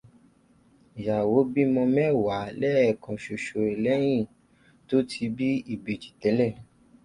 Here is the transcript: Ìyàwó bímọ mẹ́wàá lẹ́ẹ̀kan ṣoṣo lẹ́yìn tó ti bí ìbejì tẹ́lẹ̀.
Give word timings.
Ìyàwó 1.01 1.37
bímọ 1.53 1.81
mẹ́wàá 1.95 2.39
lẹ́ẹ̀kan 2.59 3.15
ṣoṣo 3.23 3.59
lẹ́yìn 3.83 4.25
tó 4.87 4.95
ti 5.09 5.23
bí 5.35 5.49
ìbejì 5.73 6.09
tẹ́lẹ̀. 6.21 6.51